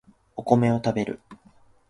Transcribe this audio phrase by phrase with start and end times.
[0.35, 1.19] お米を食べる